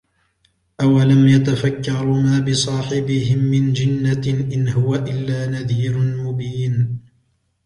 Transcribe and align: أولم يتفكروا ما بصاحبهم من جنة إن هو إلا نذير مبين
أولم 0.81 1.27
يتفكروا 1.27 2.21
ما 2.21 2.39
بصاحبهم 2.39 3.39
من 3.39 3.73
جنة 3.73 4.39
إن 4.53 4.69
هو 4.69 4.95
إلا 4.95 5.47
نذير 5.47 5.97
مبين 5.97 7.01